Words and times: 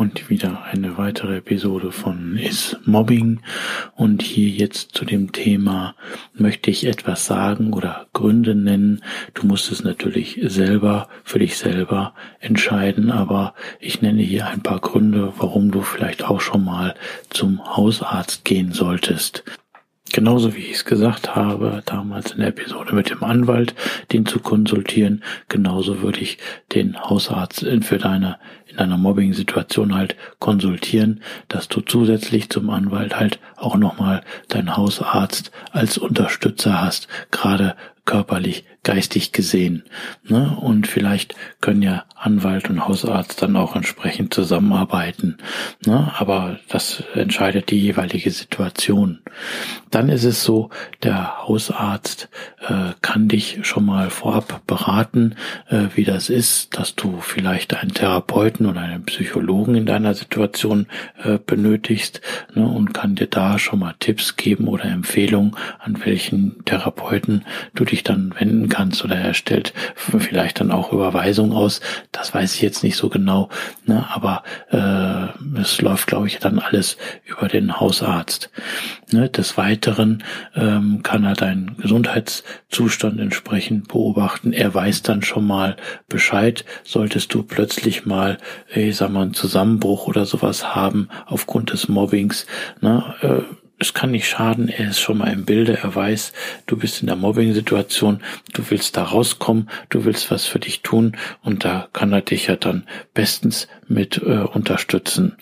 Und 0.00 0.30
wieder 0.30 0.64
eine 0.64 0.96
weitere 0.96 1.36
Episode 1.36 1.92
von 1.92 2.38
Is 2.38 2.74
Mobbing. 2.86 3.42
Und 3.94 4.22
hier 4.22 4.48
jetzt 4.48 4.92
zu 4.92 5.04
dem 5.04 5.32
Thema 5.32 5.94
möchte 6.32 6.70
ich 6.70 6.86
etwas 6.86 7.26
sagen 7.26 7.74
oder 7.74 8.06
Gründe 8.14 8.54
nennen. 8.54 9.02
Du 9.34 9.46
musst 9.46 9.70
es 9.70 9.84
natürlich 9.84 10.40
selber 10.42 11.10
für 11.22 11.38
dich 11.38 11.58
selber 11.58 12.14
entscheiden, 12.38 13.10
aber 13.10 13.52
ich 13.78 14.00
nenne 14.00 14.22
hier 14.22 14.46
ein 14.46 14.62
paar 14.62 14.80
Gründe, 14.80 15.34
warum 15.36 15.70
du 15.70 15.82
vielleicht 15.82 16.24
auch 16.24 16.40
schon 16.40 16.64
mal 16.64 16.94
zum 17.28 17.62
Hausarzt 17.76 18.46
gehen 18.46 18.72
solltest. 18.72 19.44
Genauso 20.12 20.56
wie 20.56 20.60
ich 20.60 20.72
es 20.72 20.84
gesagt 20.84 21.36
habe, 21.36 21.82
damals 21.86 22.32
in 22.32 22.38
der 22.38 22.48
Episode 22.48 22.96
mit 22.96 23.10
dem 23.10 23.22
Anwalt, 23.22 23.76
den 24.10 24.26
zu 24.26 24.40
konsultieren, 24.40 25.22
genauso 25.48 26.02
würde 26.02 26.18
ich 26.18 26.38
den 26.72 27.00
Hausarzt 27.00 27.64
für 27.82 27.98
deine, 27.98 28.36
in 28.66 28.76
deiner 28.76 28.98
Mobbing-Situation 28.98 29.94
halt 29.94 30.16
konsultieren, 30.40 31.22
dass 31.46 31.68
du 31.68 31.80
zusätzlich 31.80 32.50
zum 32.50 32.70
Anwalt 32.70 33.20
halt 33.20 33.38
auch 33.54 33.76
nochmal 33.76 34.22
deinen 34.48 34.76
Hausarzt 34.76 35.52
als 35.70 35.96
Unterstützer 35.96 36.82
hast, 36.82 37.06
gerade 37.30 37.76
körperlich, 38.04 38.64
geistig 38.82 39.32
gesehen. 39.32 39.84
Ne? 40.24 40.56
Und 40.60 40.86
vielleicht 40.86 41.34
können 41.60 41.82
ja 41.82 42.04
Anwalt 42.16 42.70
und 42.70 42.88
Hausarzt 42.88 43.42
dann 43.42 43.56
auch 43.56 43.76
entsprechend 43.76 44.32
zusammenarbeiten. 44.32 45.36
Ne? 45.84 46.12
Aber 46.16 46.58
das 46.68 47.02
entscheidet 47.14 47.70
die 47.70 47.80
jeweilige 47.80 48.30
Situation. 48.30 49.20
Dann 49.90 50.08
ist 50.08 50.24
es 50.24 50.44
so, 50.44 50.70
der 51.02 51.46
Hausarzt 51.46 52.28
äh, 52.66 52.92
kann 53.02 53.28
dich 53.28 53.58
schon 53.62 53.84
mal 53.84 54.08
vorab 54.08 54.66
beraten, 54.66 55.34
äh, 55.68 55.86
wie 55.94 56.04
das 56.04 56.30
ist, 56.30 56.78
dass 56.78 56.94
du 56.94 57.20
vielleicht 57.20 57.74
einen 57.74 57.92
Therapeuten 57.92 58.66
oder 58.66 58.80
einen 58.80 59.04
Psychologen 59.04 59.74
in 59.74 59.86
deiner 59.86 60.14
Situation 60.14 60.86
äh, 61.22 61.38
benötigst 61.44 62.22
ne? 62.54 62.66
und 62.66 62.94
kann 62.94 63.14
dir 63.14 63.26
da 63.26 63.58
schon 63.58 63.80
mal 63.80 63.94
Tipps 63.98 64.36
geben 64.36 64.68
oder 64.68 64.84
Empfehlungen, 64.84 65.56
an 65.78 66.02
welchen 66.04 66.64
Therapeuten 66.64 67.44
du 67.74 67.84
dich 67.84 68.04
dann 68.04 68.34
wenden 68.38 68.69
kannst 68.70 69.04
oder 69.04 69.16
er 69.16 69.34
stellt 69.34 69.74
vielleicht 69.96 70.60
dann 70.60 70.70
auch 70.70 70.92
Überweisung 70.92 71.52
aus. 71.52 71.80
Das 72.12 72.32
weiß 72.32 72.54
ich 72.54 72.62
jetzt 72.62 72.82
nicht 72.82 72.96
so 72.96 73.10
genau, 73.10 73.50
ne? 73.84 74.06
aber 74.10 74.42
äh, 74.70 75.60
es 75.60 75.80
läuft, 75.82 76.06
glaube 76.06 76.26
ich, 76.28 76.38
dann 76.38 76.58
alles 76.58 76.96
über 77.26 77.48
den 77.48 77.78
Hausarzt. 77.78 78.50
Ne? 79.10 79.28
Des 79.28 79.58
Weiteren 79.58 80.24
ähm, 80.54 81.02
kann 81.02 81.24
er 81.24 81.34
deinen 81.34 81.76
Gesundheitszustand 81.76 83.20
entsprechend 83.20 83.88
beobachten. 83.88 84.52
Er 84.54 84.74
weiß 84.74 85.02
dann 85.02 85.22
schon 85.22 85.46
mal 85.46 85.76
Bescheid, 86.08 86.64
solltest 86.84 87.34
du 87.34 87.42
plötzlich 87.42 88.06
mal, 88.06 88.38
ich 88.74 88.96
sag 88.96 89.10
mal, 89.10 89.22
einen 89.22 89.34
Zusammenbruch 89.34 90.06
oder 90.06 90.24
sowas 90.24 90.74
haben 90.74 91.08
aufgrund 91.26 91.72
des 91.72 91.88
Mobbings. 91.88 92.46
Ne? 92.80 93.14
Äh, 93.20 93.42
es 93.80 93.94
kann 93.94 94.10
nicht 94.10 94.28
schaden, 94.28 94.68
er 94.68 94.90
ist 94.90 95.00
schon 95.00 95.18
mal 95.18 95.32
im 95.32 95.46
Bilde, 95.46 95.78
er 95.82 95.94
weiß, 95.94 96.34
du 96.66 96.76
bist 96.76 97.00
in 97.00 97.06
der 97.06 97.16
Mobbing-Situation, 97.16 98.22
du 98.52 98.62
willst 98.68 98.96
da 98.96 99.04
rauskommen, 99.04 99.70
du 99.88 100.04
willst 100.04 100.30
was 100.30 100.44
für 100.44 100.58
dich 100.58 100.82
tun 100.82 101.16
und 101.42 101.64
da 101.64 101.88
kann 101.94 102.12
er 102.12 102.20
dich 102.20 102.46
ja 102.48 102.56
dann 102.56 102.86
bestens 103.14 103.68
mit 103.88 104.18
äh, 104.18 104.42
unterstützen. 104.42 105.36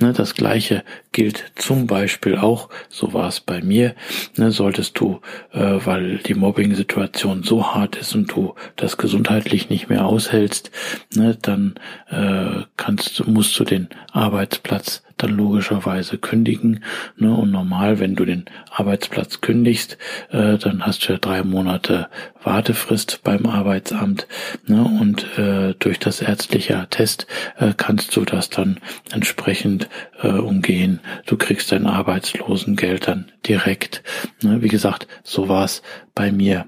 Ne, 0.00 0.12
das 0.12 0.34
gleiche 0.34 0.82
gilt 1.12 1.52
zum 1.54 1.86
Beispiel 1.86 2.36
auch, 2.36 2.68
so 2.88 3.12
war 3.12 3.28
es 3.28 3.38
bei 3.38 3.62
mir, 3.62 3.94
ne, 4.36 4.50
solltest 4.50 4.98
du, 4.98 5.20
äh, 5.52 5.60
weil 5.60 6.18
die 6.18 6.34
Mobbing-Situation 6.34 7.44
so 7.44 7.74
hart 7.74 7.94
ist 7.94 8.12
und 8.16 8.32
du 8.32 8.56
das 8.74 8.96
gesundheitlich 8.96 9.70
nicht 9.70 9.88
mehr 9.88 10.04
aushältst, 10.04 10.72
ne, 11.14 11.38
dann 11.40 11.76
äh, 12.10 12.64
kannst, 12.76 13.24
musst 13.28 13.56
du 13.58 13.62
den 13.62 13.88
Arbeitsplatz 14.10 15.03
dann 15.16 15.30
logischerweise 15.30 16.18
kündigen. 16.18 16.84
Ne? 17.16 17.34
Und 17.34 17.50
normal, 17.50 17.98
wenn 17.98 18.14
du 18.14 18.24
den 18.24 18.44
Arbeitsplatz 18.70 19.40
kündigst, 19.40 19.98
äh, 20.30 20.58
dann 20.58 20.84
hast 20.84 21.08
du 21.08 21.12
ja 21.12 21.18
drei 21.18 21.42
Monate 21.42 22.08
Wartefrist 22.42 23.20
beim 23.22 23.46
Arbeitsamt. 23.46 24.26
Ne? 24.66 24.82
Und 24.82 25.38
äh, 25.38 25.74
durch 25.78 25.98
das 25.98 26.20
ärztliche 26.20 26.76
Attest 26.78 27.26
äh, 27.58 27.72
kannst 27.76 28.14
du 28.16 28.24
das 28.24 28.50
dann 28.50 28.78
entsprechend 29.12 29.88
äh, 30.22 30.28
umgehen. 30.28 31.00
Du 31.26 31.36
kriegst 31.36 31.72
dein 31.72 31.86
Arbeitslosengeld 31.86 33.08
dann 33.08 33.30
direkt. 33.46 34.02
Ne? 34.42 34.62
Wie 34.62 34.68
gesagt, 34.68 35.06
so 35.22 35.48
war's 35.48 35.82
bei 36.14 36.32
mir. 36.32 36.66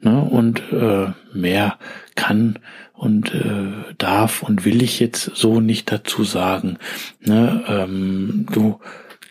Ne? 0.00 0.20
Und 0.22 0.62
äh, 0.72 1.08
mehr 1.32 1.78
kann 2.14 2.58
und 2.96 3.34
äh, 3.34 3.94
darf 3.98 4.42
und 4.42 4.64
will 4.64 4.82
ich 4.82 5.00
jetzt 5.00 5.30
so 5.34 5.60
nicht 5.60 5.92
dazu 5.92 6.24
sagen. 6.24 6.78
Ne? 7.20 7.64
Ähm, 7.68 8.46
du 8.50 8.80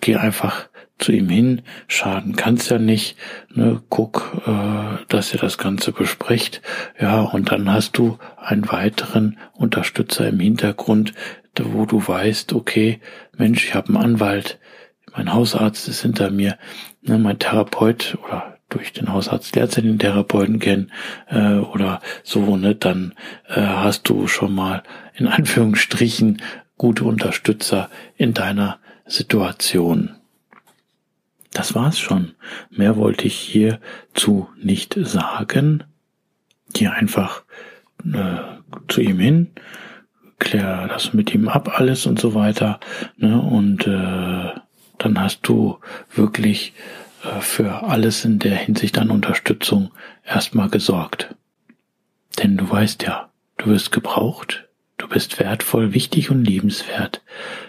geh 0.02 0.16
einfach 0.16 0.68
zu 0.98 1.12
ihm 1.12 1.30
hin, 1.30 1.62
schaden 1.88 2.36
kann's 2.36 2.70
ja 2.70 2.78
nicht, 2.78 3.18
ne, 3.54 3.82
guck, 3.90 4.44
äh, 4.48 5.04
dass 5.10 5.34
ihr 5.34 5.40
das 5.40 5.58
Ganze 5.58 5.92
besprecht, 5.92 6.62
ja, 7.00 7.22
und 7.22 7.52
dann 7.52 7.72
hast 7.72 7.98
du 7.98 8.18
einen 8.38 8.72
weiteren 8.72 9.38
Unterstützer 9.54 10.28
im 10.30 10.40
Hintergrund, 10.40 11.14
wo 11.62 11.86
du 11.86 12.06
weißt, 12.06 12.54
okay, 12.54 13.02
Mensch, 13.38 13.66
ich 13.66 13.76
habe 13.76 13.90
einen 13.90 13.98
Anwalt, 13.98 14.58
mein 15.14 15.34
Hausarzt 15.34 15.88
ist 15.90 16.02
hinter 16.02 16.32
mir, 16.32 16.58
ne, 17.02 17.18
mein 17.18 17.40
Therapeut 17.40 18.18
oder 18.26 18.55
durch 18.76 18.92
den 18.92 19.12
Hausarzt 19.12 19.56
lernst 19.56 19.78
den 19.78 20.00
Therapeuten 20.00 20.60
kennen 20.60 20.92
äh, 21.30 21.56
oder 21.56 22.02
so, 22.24 22.58
ne, 22.58 22.76
dann 22.76 23.14
äh, 23.48 23.62
hast 23.62 24.10
du 24.10 24.28
schon 24.28 24.54
mal 24.54 24.84
in 25.14 25.28
Anführungsstrichen 25.28 26.42
gute 26.78 27.06
Unterstützer 27.06 27.90
in 28.18 28.34
deiner 28.34 28.80
Situation. 29.06 30.16
Das 31.54 31.74
war's 31.74 31.98
schon. 31.98 32.34
Mehr 32.70 32.98
wollte 32.98 33.28
ich 33.28 33.38
hierzu 33.38 34.50
nicht 34.62 34.98
sagen. 35.00 35.86
Geh 36.74 36.88
einfach 36.88 37.44
äh, 38.04 38.40
zu 38.90 39.00
ihm 39.00 39.20
hin, 39.20 39.52
klär 40.38 40.90
das 40.90 41.14
mit 41.14 41.34
ihm 41.34 41.48
ab 41.48 41.80
alles 41.80 42.06
und 42.08 42.20
so 42.20 42.34
weiter. 42.34 42.82
Ne? 43.16 43.40
Und 43.40 43.88
äh, 43.88 44.60
dann 44.98 45.20
hast 45.20 45.48
du 45.48 45.80
wirklich 46.14 46.74
für 47.42 47.84
alles 47.84 48.26
in 48.26 48.40
der 48.40 48.56
Hinsicht 48.56 48.98
an 48.98 49.12
Unterstützung 49.12 49.92
erstmal 50.24 50.70
gesorgt. 50.70 51.36
Denn 52.40 52.58
du 52.58 52.70
weißt 52.70 53.04
ja, 53.04 53.30
du 53.58 53.68
wirst 53.68 53.92
gebraucht, 53.92 54.68
du 54.98 55.08
bist 55.08 55.40
wertvoll, 55.40 55.94
wichtig 55.94 56.30
und 56.30 56.44
liebenswert. 56.44 57.22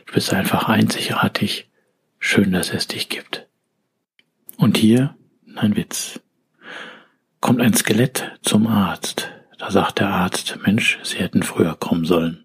Du 0.06 0.14
bist 0.14 0.32
einfach 0.32 0.68
einzigartig. 0.68 1.68
Schön, 2.18 2.52
dass 2.52 2.72
es 2.72 2.86
dich 2.86 3.08
gibt. 3.08 3.46
Und 4.56 4.76
hier 4.76 5.16
ein 5.54 5.76
Witz. 5.76 6.20
Kommt 7.40 7.60
ein 7.60 7.74
Skelett 7.74 8.32
zum 8.42 8.66
Arzt. 8.66 9.30
Da 9.58 9.70
sagt 9.70 10.00
der 10.00 10.08
Arzt, 10.08 10.58
Mensch, 10.64 10.98
Sie 11.02 11.18
hätten 11.18 11.42
früher 11.42 11.76
kommen 11.76 12.04
sollen. 12.04 12.44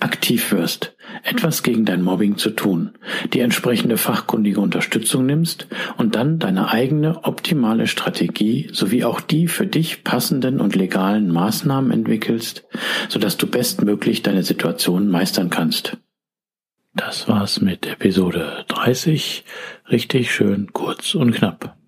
aktiv 0.00 0.52
wirst, 0.52 0.96
etwas 1.22 1.62
gegen 1.62 1.84
dein 1.84 2.02
Mobbing 2.02 2.36
zu 2.36 2.50
tun, 2.50 2.92
die 3.32 3.40
entsprechende 3.40 3.96
fachkundige 3.96 4.60
Unterstützung 4.60 5.26
nimmst 5.26 5.66
und 5.96 6.16
dann 6.16 6.38
deine 6.38 6.70
eigene 6.70 7.24
optimale 7.24 7.86
Strategie 7.86 8.68
sowie 8.72 9.04
auch 9.04 9.20
die 9.20 9.48
für 9.48 9.66
dich 9.66 10.04
passenden 10.04 10.60
und 10.60 10.74
legalen 10.74 11.30
Maßnahmen 11.30 11.90
entwickelst, 11.90 12.64
sodass 13.08 13.36
du 13.36 13.46
bestmöglich 13.46 14.22
deine 14.22 14.42
Situation 14.42 15.08
meistern 15.08 15.50
kannst. 15.50 15.96
Das 16.94 17.28
war's 17.28 17.60
mit 17.60 17.86
Episode 17.86 18.64
30. 18.68 19.44
Richtig 19.90 20.32
schön 20.34 20.72
kurz 20.72 21.14
und 21.14 21.32
knapp. 21.32 21.79